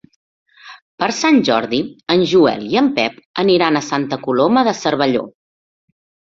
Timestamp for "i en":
2.71-2.91